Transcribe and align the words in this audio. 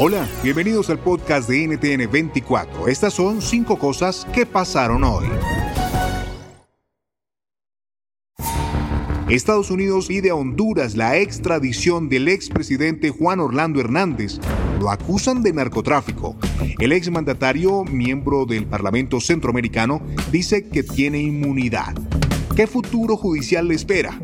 Hola, 0.00 0.28
bienvenidos 0.44 0.90
al 0.90 1.00
podcast 1.00 1.48
de 1.48 1.66
NTN 1.66 2.08
24. 2.08 2.86
Estas 2.86 3.12
son 3.12 3.42
cinco 3.42 3.78
cosas 3.78 4.26
que 4.32 4.46
pasaron 4.46 5.02
hoy. 5.02 5.26
Estados 9.28 9.72
Unidos 9.72 10.06
pide 10.06 10.30
a 10.30 10.36
Honduras 10.36 10.96
la 10.96 11.16
extradición 11.18 12.08
del 12.08 12.28
expresidente 12.28 13.10
Juan 13.10 13.40
Orlando 13.40 13.80
Hernández. 13.80 14.38
Lo 14.78 14.88
acusan 14.90 15.42
de 15.42 15.52
narcotráfico. 15.52 16.36
El 16.78 16.92
exmandatario, 16.92 17.82
miembro 17.82 18.46
del 18.46 18.66
Parlamento 18.66 19.20
Centroamericano, 19.20 20.00
dice 20.30 20.68
que 20.68 20.84
tiene 20.84 21.20
inmunidad. 21.20 21.94
¿Qué 22.58 22.66
futuro 22.66 23.16
judicial 23.16 23.68
le 23.68 23.76
espera? 23.76 24.18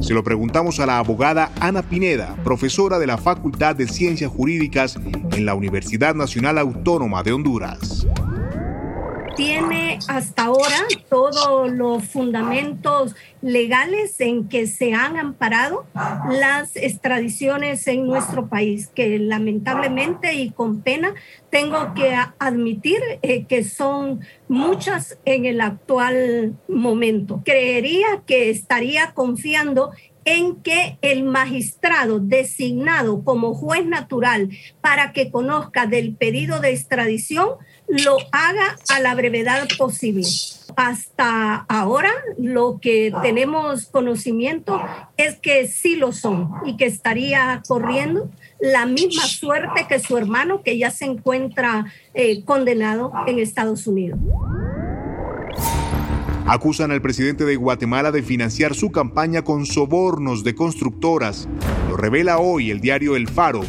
Se 0.00 0.14
lo 0.14 0.22
preguntamos 0.22 0.78
a 0.78 0.86
la 0.86 0.98
abogada 0.98 1.50
Ana 1.58 1.82
Pineda, 1.82 2.36
profesora 2.44 3.00
de 3.00 3.08
la 3.08 3.18
Facultad 3.18 3.74
de 3.74 3.88
Ciencias 3.88 4.30
Jurídicas 4.30 4.96
en 5.32 5.44
la 5.44 5.54
Universidad 5.54 6.14
Nacional 6.14 6.58
Autónoma 6.58 7.24
de 7.24 7.32
Honduras 7.32 8.06
tiene 9.36 9.98
hasta 10.08 10.44
ahora 10.44 10.86
todos 11.08 11.70
los 11.70 12.04
fundamentos 12.04 13.14
legales 13.42 14.20
en 14.20 14.48
que 14.48 14.66
se 14.66 14.94
han 14.94 15.16
amparado 15.16 15.86
las 16.28 16.76
extradiciones 16.76 17.86
en 17.86 18.06
nuestro 18.06 18.48
país, 18.48 18.88
que 18.88 19.18
lamentablemente 19.18 20.34
y 20.34 20.50
con 20.50 20.82
pena 20.82 21.14
tengo 21.50 21.94
que 21.94 22.14
admitir 22.38 23.00
eh, 23.22 23.44
que 23.44 23.64
son 23.64 24.20
muchas 24.48 25.18
en 25.24 25.46
el 25.46 25.60
actual 25.60 26.56
momento. 26.68 27.42
Creería 27.44 28.22
que 28.26 28.50
estaría 28.50 29.12
confiando 29.12 29.90
en 30.24 30.56
que 30.56 30.98
el 31.02 31.24
magistrado 31.24 32.18
designado 32.20 33.24
como 33.24 33.54
juez 33.54 33.86
natural 33.86 34.50
para 34.80 35.12
que 35.12 35.30
conozca 35.30 35.86
del 35.86 36.14
pedido 36.14 36.60
de 36.60 36.70
extradición 36.70 37.50
lo 37.88 38.18
haga 38.32 38.76
a 38.88 39.00
la 39.00 39.14
brevedad 39.14 39.66
posible. 39.76 40.26
Hasta 40.76 41.56
ahora 41.68 42.12
lo 42.38 42.78
que 42.80 43.12
tenemos 43.22 43.86
conocimiento 43.86 44.80
es 45.16 45.36
que 45.38 45.66
sí 45.66 45.96
lo 45.96 46.12
son 46.12 46.52
y 46.64 46.76
que 46.76 46.86
estaría 46.86 47.62
corriendo 47.66 48.30
la 48.60 48.86
misma 48.86 49.22
suerte 49.22 49.86
que 49.88 49.98
su 49.98 50.16
hermano 50.16 50.62
que 50.62 50.78
ya 50.78 50.90
se 50.90 51.06
encuentra 51.06 51.86
eh, 52.14 52.44
condenado 52.44 53.12
en 53.26 53.38
Estados 53.38 53.86
Unidos. 53.86 54.20
Acusan 56.50 56.90
al 56.90 57.00
presidente 57.00 57.44
de 57.44 57.54
Guatemala 57.54 58.10
de 58.10 58.24
financiar 58.24 58.74
su 58.74 58.90
campaña 58.90 59.42
con 59.42 59.66
sobornos 59.66 60.42
de 60.42 60.56
constructoras. 60.56 61.48
Lo 61.88 61.96
revela 61.96 62.38
hoy 62.38 62.72
el 62.72 62.80
diario 62.80 63.14
El 63.14 63.28
Faro. 63.28 63.60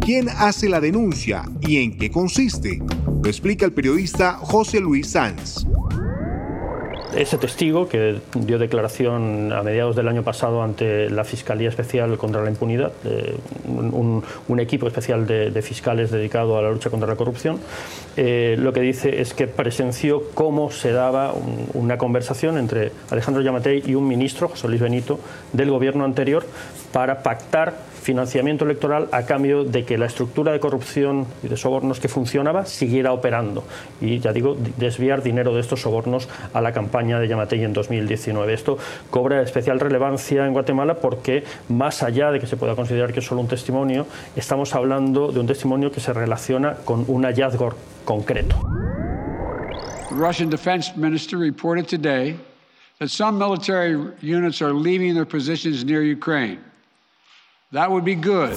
¿Quién 0.00 0.28
hace 0.28 0.68
la 0.68 0.80
denuncia 0.80 1.50
y 1.60 1.78
en 1.78 1.98
qué 1.98 2.12
consiste? 2.12 2.80
Lo 3.24 3.28
explica 3.28 3.64
el 3.66 3.72
periodista 3.72 4.34
José 4.34 4.78
Luis 4.78 5.08
Sanz. 5.08 5.66
Ese 7.18 7.36
testigo 7.36 7.88
que 7.88 8.20
dio 8.36 8.60
declaración 8.60 9.52
a 9.52 9.64
mediados 9.64 9.96
del 9.96 10.06
año 10.06 10.22
pasado 10.22 10.62
ante 10.62 11.10
la 11.10 11.24
Fiscalía 11.24 11.68
Especial 11.68 12.16
contra 12.16 12.44
la 12.44 12.48
Impunidad, 12.48 12.92
un, 13.66 14.60
equipo 14.60 14.86
especial 14.86 15.26
de, 15.26 15.60
fiscales 15.60 16.12
dedicado 16.12 16.56
a 16.56 16.62
la 16.62 16.70
lucha 16.70 16.90
contra 16.90 17.08
la 17.08 17.16
corrupción, 17.16 17.58
eh, 18.16 18.54
lo 18.56 18.72
que 18.72 18.82
dice 18.82 19.20
es 19.20 19.34
que 19.34 19.48
presenció 19.48 20.30
cómo 20.32 20.70
se 20.70 20.92
daba 20.92 21.34
una 21.74 21.98
conversación 21.98 22.56
entre 22.56 22.92
Alejandro 23.10 23.42
Yamatei 23.42 23.82
y 23.84 23.96
un 23.96 24.06
ministro, 24.06 24.50
José 24.50 24.68
Luis 24.68 24.80
Benito, 24.80 25.18
del 25.52 25.72
gobierno 25.72 26.04
anterior 26.04 26.46
para 26.92 27.24
pactar 27.24 27.74
financiamiento 28.08 28.64
electoral 28.64 29.08
a 29.12 29.24
cambio 29.24 29.64
de 29.64 29.84
que 29.84 29.98
la 29.98 30.06
estructura 30.06 30.52
de 30.52 30.60
corrupción 30.60 31.26
y 31.42 31.48
de 31.48 31.58
sobornos 31.58 32.00
que 32.00 32.08
funcionaba 32.08 32.64
siguiera 32.64 33.12
operando. 33.12 33.64
Y 34.00 34.18
ya 34.20 34.32
digo, 34.32 34.56
desviar 34.78 35.22
dinero 35.22 35.54
de 35.54 35.60
estos 35.60 35.82
sobornos 35.82 36.26
a 36.54 36.62
la 36.62 36.72
campaña 36.72 37.07
de 37.16 37.28
Yamatei 37.28 37.64
en 37.64 37.72
2019. 37.72 38.52
Esto 38.52 38.76
cobra 39.08 39.40
especial 39.40 39.80
relevancia 39.80 40.44
en 40.44 40.52
Guatemala 40.52 40.96
porque, 41.00 41.44
más 41.68 42.02
allá 42.02 42.30
de 42.30 42.40
que 42.40 42.46
se 42.46 42.58
pueda 42.58 42.76
considerar 42.76 43.14
que 43.14 43.20
es 43.20 43.24
solo 43.24 43.40
un 43.40 43.48
testimonio, 43.48 44.06
estamos 44.36 44.74
hablando 44.74 45.32
de 45.32 45.40
un 45.40 45.46
testimonio 45.46 45.90
que 45.90 46.00
se 46.00 46.12
relaciona 46.12 46.74
con 46.84 47.04
un 47.08 47.24
hallazgo 47.24 47.74
concreto. 48.04 48.56
The 50.10 50.14
Russian 50.14 50.50
defense 50.50 50.92
minister 50.96 51.38
reported 51.38 51.86
today 51.86 52.36
that 52.98 53.08
some 53.08 53.38
military 53.38 53.96
units 54.20 54.60
are 54.60 54.74
leaving 54.74 55.14
their 55.14 55.26
positions 55.26 55.84
near 55.84 56.02
Ukraine. 56.02 56.58
That 57.72 57.90
would 57.90 58.04
be 58.04 58.14
good. 58.14 58.56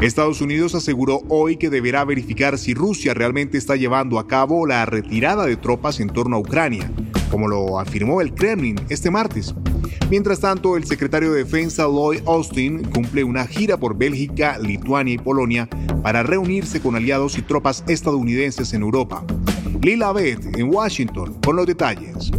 Estados 0.00 0.40
Unidos 0.40 0.74
aseguró 0.74 1.20
hoy 1.28 1.58
que 1.58 1.68
deberá 1.68 2.06
verificar 2.06 2.56
si 2.56 2.72
Rusia 2.72 3.12
realmente 3.12 3.58
está 3.58 3.76
llevando 3.76 4.18
a 4.18 4.26
cabo 4.26 4.66
la 4.66 4.86
retirada 4.86 5.44
de 5.44 5.56
tropas 5.56 6.00
en 6.00 6.08
torno 6.08 6.36
a 6.36 6.38
Ucrania, 6.38 6.90
como 7.30 7.48
lo 7.48 7.78
afirmó 7.78 8.20
el 8.20 8.34
Kremlin 8.34 8.76
este 8.88 9.10
martes. 9.10 9.54
Mientras 10.10 10.40
tanto, 10.40 10.76
el 10.76 10.84
secretario 10.84 11.32
de 11.32 11.44
Defensa 11.44 11.84
Lloyd 11.84 12.22
Austin 12.26 12.82
cumple 12.84 13.24
una 13.24 13.46
gira 13.46 13.76
por 13.76 13.96
Bélgica, 13.96 14.58
Lituania 14.58 15.14
y 15.14 15.18
Polonia 15.18 15.68
para 16.02 16.22
reunirse 16.22 16.80
con 16.80 16.96
aliados 16.96 17.38
y 17.38 17.42
tropas 17.42 17.84
estadounidenses 17.86 18.72
en 18.74 18.82
Europa. 18.82 19.24
Lila 19.82 20.12
Beth 20.12 20.56
en 20.56 20.74
Washington 20.74 21.34
con 21.44 21.56
los 21.56 21.66
detalles. 21.66 22.30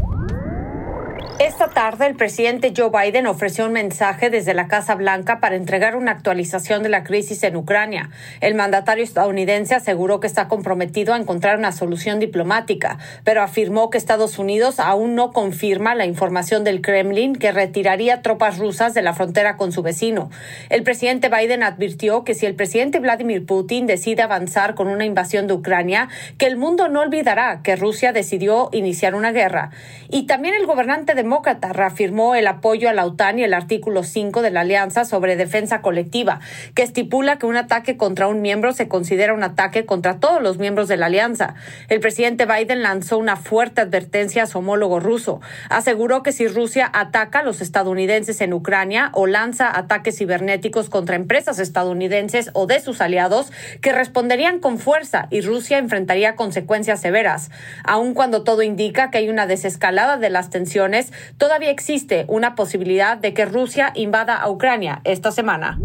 Esta 1.41 1.69
tarde 1.69 2.05
el 2.05 2.15
presidente 2.15 2.71
Joe 2.77 2.91
Biden 2.91 3.25
ofreció 3.25 3.65
un 3.65 3.73
mensaje 3.73 4.29
desde 4.29 4.53
la 4.53 4.67
Casa 4.67 4.93
Blanca 4.93 5.39
para 5.39 5.55
entregar 5.55 5.95
una 5.95 6.11
actualización 6.11 6.83
de 6.83 6.89
la 6.89 7.03
crisis 7.03 7.41
en 7.41 7.55
Ucrania. 7.55 8.11
El 8.41 8.53
mandatario 8.53 9.03
estadounidense 9.03 9.73
aseguró 9.73 10.19
que 10.19 10.27
está 10.27 10.47
comprometido 10.47 11.15
a 11.15 11.17
encontrar 11.17 11.57
una 11.57 11.71
solución 11.71 12.19
diplomática, 12.19 12.99
pero 13.23 13.41
afirmó 13.41 13.89
que 13.89 13.97
Estados 13.97 14.37
Unidos 14.37 14.79
aún 14.79 15.15
no 15.15 15.31
confirma 15.31 15.95
la 15.95 16.05
información 16.05 16.63
del 16.63 16.79
Kremlin 16.79 17.35
que 17.35 17.51
retiraría 17.51 18.21
tropas 18.21 18.59
rusas 18.59 18.93
de 18.93 19.01
la 19.01 19.15
frontera 19.15 19.57
con 19.57 19.71
su 19.71 19.81
vecino. 19.81 20.29
El 20.69 20.83
presidente 20.83 21.29
Biden 21.29 21.63
advirtió 21.63 22.23
que 22.23 22.35
si 22.35 22.45
el 22.45 22.53
presidente 22.53 22.99
Vladimir 22.99 23.47
Putin 23.47 23.87
decide 23.87 24.21
avanzar 24.21 24.75
con 24.75 24.87
una 24.87 25.05
invasión 25.05 25.47
de 25.47 25.53
Ucrania, 25.53 26.07
que 26.37 26.45
el 26.45 26.57
mundo 26.57 26.87
no 26.87 27.01
olvidará 27.01 27.61
que 27.63 27.75
Rusia 27.75 28.13
decidió 28.13 28.69
iniciar 28.73 29.15
una 29.15 29.31
guerra. 29.31 29.71
Y 30.07 30.27
también 30.27 30.53
el 30.53 30.67
gobernante 30.67 31.15
de 31.15 31.30
demócrata 31.31 31.71
reafirmó 31.71 32.35
el 32.35 32.45
apoyo 32.45 32.89
a 32.89 32.93
la 32.93 33.05
OTAN 33.05 33.39
y 33.39 33.45
el 33.45 33.53
artículo 33.53 34.03
5 34.03 34.41
de 34.41 34.51
la 34.51 34.61
Alianza 34.61 35.05
sobre 35.05 35.37
Defensa 35.37 35.81
Colectiva, 35.81 36.41
que 36.75 36.83
estipula 36.83 37.37
que 37.37 37.45
un 37.45 37.55
ataque 37.55 37.95
contra 37.95 38.27
un 38.27 38.41
miembro 38.41 38.73
se 38.73 38.89
considera 38.89 39.33
un 39.33 39.41
ataque 39.41 39.85
contra 39.85 40.19
todos 40.19 40.41
los 40.41 40.57
miembros 40.57 40.89
de 40.89 40.97
la 40.97 41.05
alianza. 41.05 41.55
El 41.87 42.01
presidente 42.01 42.45
Biden 42.45 42.83
lanzó 42.83 43.17
una 43.17 43.37
fuerte 43.37 43.79
advertencia 43.79 44.43
a 44.43 44.45
su 44.45 44.57
homólogo 44.57 44.99
ruso. 44.99 45.39
Aseguró 45.69 46.21
que 46.21 46.33
si 46.33 46.49
Rusia 46.49 46.91
ataca 46.91 47.39
a 47.39 47.43
los 47.43 47.61
estadounidenses 47.61 48.41
en 48.41 48.51
Ucrania 48.51 49.09
o 49.13 49.25
lanza 49.25 49.73
ataques 49.73 50.17
cibernéticos 50.17 50.89
contra 50.89 51.15
empresas 51.15 51.59
estadounidenses 51.59 52.49
o 52.51 52.67
de 52.67 52.81
sus 52.81 52.99
aliados, 52.99 53.53
que 53.79 53.93
responderían 53.93 54.59
con 54.59 54.79
fuerza 54.79 55.27
y 55.29 55.39
Rusia 55.39 55.77
enfrentaría 55.77 56.35
consecuencias 56.35 56.99
severas. 56.99 57.51
Aun 57.85 58.13
cuando 58.13 58.43
todo 58.43 58.63
indica 58.63 59.11
que 59.11 59.19
hay 59.19 59.29
una 59.29 59.47
desescalada 59.47 60.17
de 60.17 60.29
las 60.29 60.49
tensiones, 60.49 61.13
todavía 61.37 61.71
existe 61.71 62.25
una 62.27 62.55
posibilidad 62.55 63.17
de 63.17 63.33
que 63.33 63.45
Rusia 63.45 63.91
invada 63.95 64.37
a 64.37 64.49
Ucrania 64.49 65.01
esta 65.03 65.31
semana. 65.31 65.79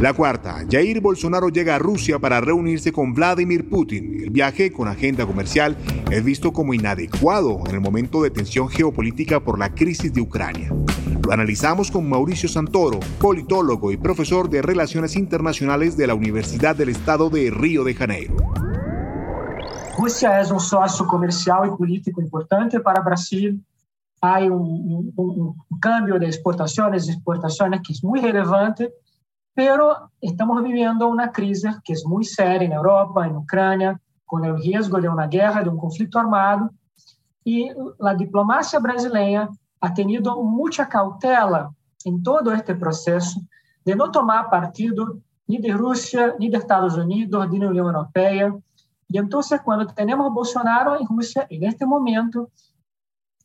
La 0.00 0.12
cuarta, 0.12 0.64
Jair 0.70 1.00
Bolsonaro 1.00 1.48
llega 1.48 1.74
a 1.74 1.78
Rusia 1.80 2.20
para 2.20 2.40
reunirse 2.40 2.92
con 2.92 3.14
Vladimir 3.14 3.68
Putin. 3.68 4.20
El 4.22 4.30
viaje 4.30 4.70
con 4.70 4.86
agenda 4.86 5.26
comercial 5.26 5.76
es 6.08 6.22
visto 6.22 6.52
como 6.52 6.72
inadecuado 6.72 7.64
en 7.66 7.74
el 7.74 7.80
momento 7.80 8.22
de 8.22 8.30
tensión 8.30 8.68
geopolítica 8.68 9.40
por 9.40 9.58
la 9.58 9.74
crisis 9.74 10.14
de 10.14 10.20
Ucrania. 10.20 10.72
Lo 11.26 11.32
analizamos 11.32 11.90
con 11.90 12.08
Mauricio 12.08 12.48
Santoro, 12.48 13.00
politólogo 13.20 13.90
y 13.90 13.96
profesor 13.96 14.48
de 14.48 14.62
Relaciones 14.62 15.16
Internacionales 15.16 15.96
de 15.96 16.06
la 16.06 16.14
Universidad 16.14 16.76
del 16.76 16.90
Estado 16.90 17.28
de 17.28 17.50
Río 17.50 17.82
de 17.82 17.94
Janeiro. 17.94 18.36
Rusia 19.98 20.40
es 20.40 20.50
un 20.50 20.60
socio 20.60 21.06
comercial 21.06 21.66
y 21.66 21.76
político 21.76 22.20
importante 22.20 22.80
para 22.80 23.02
Brasil. 23.02 23.62
Hay 24.20 24.48
un, 24.48 25.12
cambio 25.80 26.18
de 26.18 26.26
exportaciones 26.26 27.06
y 27.06 27.12
exportaciones 27.12 27.80
que 27.84 27.92
es 27.92 28.02
muy 28.02 28.20
relevante 28.20 28.92
pero 29.58 30.12
estamos 30.20 30.62
viviendo 30.62 31.08
una 31.08 31.32
crisis 31.32 31.74
que 31.82 31.92
es 31.92 32.06
muy 32.06 32.24
seria 32.24 32.64
en 32.64 32.70
Europa, 32.70 33.26
en 33.26 33.34
Ucrania, 33.34 34.00
con 34.24 34.44
el 34.44 34.56
riesgo 34.56 35.00
de 35.00 35.08
una 35.08 35.26
guerra, 35.26 35.64
de 35.64 35.68
un 35.68 35.76
conflicto 35.76 36.20
armado, 36.20 36.70
y 37.42 37.68
la 37.98 38.14
diplomacia 38.14 38.78
brasileña 38.78 39.48
ha 39.80 39.92
tenido 39.92 40.40
mucha 40.44 40.88
cautela 40.88 41.72
en 42.04 42.22
todo 42.22 42.52
este 42.52 42.76
proceso 42.76 43.40
de 43.84 43.96
no 43.96 44.12
tomar 44.12 44.48
partido 44.48 45.18
ni 45.48 45.58
de 45.58 45.72
Rusia, 45.72 46.36
ni 46.38 46.48
de 46.50 46.58
Estados 46.58 46.96
Unidos, 46.96 47.50
ni 47.50 47.58
de 47.58 47.64
la 47.64 47.70
Unión 47.72 47.86
Europea. 47.86 48.54
Y 49.08 49.18
entonces 49.18 49.60
cuando 49.62 49.86
tenemos 49.86 50.32
Bolsonaro 50.32 51.00
en 51.00 51.06
Rusia, 51.08 51.46
en 51.48 51.64
este 51.64 51.86
momento, 51.86 52.50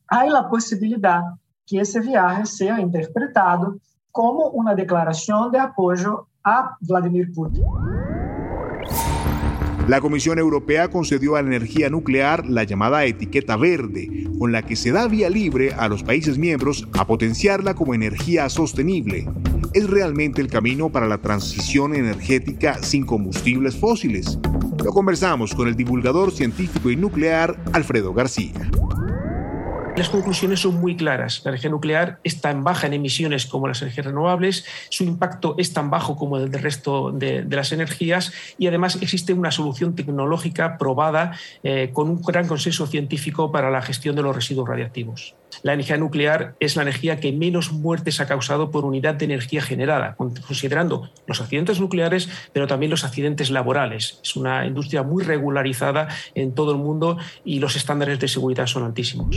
hay 0.06 0.28
la 0.28 0.48
posibilidad 0.48 1.22
que 1.66 1.80
ese 1.80 2.00
viaje 2.00 2.44
sea 2.44 2.80
interpretado 2.80 3.78
como 4.10 4.48
una 4.50 4.74
declaración 4.74 5.50
de 5.50 5.58
apoyo 5.58 6.28
a 6.44 6.76
Vladimir 6.80 7.32
Putin. 7.32 7.64
La 9.88 10.00
Comisión 10.00 10.38
Europea 10.38 10.88
concedió 10.88 11.36
a 11.36 11.42
la 11.42 11.48
energía 11.48 11.90
nuclear 11.90 12.46
la 12.46 12.64
llamada 12.64 13.04
etiqueta 13.04 13.56
verde, 13.56 14.28
con 14.38 14.52
la 14.52 14.62
que 14.62 14.76
se 14.76 14.92
da 14.92 15.08
vía 15.08 15.28
libre 15.28 15.74
a 15.74 15.88
los 15.88 16.02
países 16.02 16.38
miembros 16.38 16.88
a 16.98 17.06
potenciarla 17.06 17.74
como 17.74 17.92
energía 17.94 18.48
sostenible. 18.48 19.28
¿Es 19.74 19.88
realmente 19.90 20.40
el 20.40 20.48
camino 20.48 20.90
para 20.90 21.06
la 21.06 21.18
transición 21.18 21.94
energética 21.94 22.82
sin 22.82 23.04
combustibles 23.04 23.76
fósiles? 23.76 24.38
Lo 24.84 24.92
conversamos 24.92 25.54
con 25.54 25.66
el 25.66 25.76
divulgador 25.76 26.30
científico 26.30 26.90
y 26.90 26.96
nuclear 26.96 27.56
Alfredo 27.72 28.12
García. 28.12 28.52
Las 29.96 30.10
conclusiones 30.10 30.60
son 30.60 30.78
muy 30.78 30.94
claras. 30.94 31.40
La 31.42 31.52
energía 31.52 31.70
nuclear 31.70 32.18
es 32.22 32.42
tan 32.42 32.64
baja 32.64 32.86
en 32.86 32.92
emisiones 32.92 33.46
como 33.46 33.66
las 33.66 33.80
energías 33.80 34.06
renovables, 34.06 34.66
su 34.90 35.04
impacto 35.04 35.54
es 35.56 35.72
tan 35.72 35.88
bajo 35.88 36.16
como 36.16 36.36
el 36.36 36.50
del 36.50 36.60
resto 36.60 37.12
de, 37.12 37.46
las 37.48 37.72
energías 37.72 38.32
y 38.58 38.66
además 38.66 38.98
existe 39.00 39.32
una 39.32 39.52
solución 39.52 39.94
tecnológica 39.94 40.76
probada 40.76 41.32
eh, 41.62 41.90
con 41.94 42.10
un 42.10 42.20
gran 42.20 42.46
consenso 42.46 42.86
científico 42.86 43.50
para 43.52 43.70
la 43.70 43.80
gestión 43.80 44.16
de 44.16 44.22
los 44.22 44.36
residuos 44.36 44.68
radiactivos. 44.68 45.34
La 45.62 45.72
energía 45.72 45.96
nuclear 45.96 46.54
es 46.60 46.76
la 46.76 46.82
energía 46.82 47.20
que 47.20 47.32
menos 47.32 47.72
muertes 47.72 48.20
ha 48.20 48.26
causado 48.26 48.70
por 48.70 48.84
unidad 48.84 49.14
de 49.14 49.24
energía 49.24 49.62
generada, 49.62 50.16
considerando 50.16 51.10
los 51.26 51.40
accidentes 51.40 51.80
nucleares, 51.80 52.28
pero 52.52 52.66
también 52.66 52.90
los 52.90 53.04
accidentes 53.04 53.50
laborales. 53.50 54.20
Es 54.22 54.36
una 54.36 54.66
industria 54.66 55.02
muy 55.02 55.24
regularizada 55.24 56.08
en 56.34 56.54
todo 56.54 56.72
el 56.72 56.78
mundo 56.78 57.18
y 57.44 57.58
los 57.58 57.76
estándares 57.76 58.18
de 58.20 58.28
seguridad 58.28 58.66
son 58.66 58.84
altísimos. 58.84 59.36